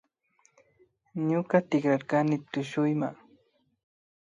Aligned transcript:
Ñuka 1.27 1.57
tikrarkani 1.69 2.35
tushuyma 2.51 3.09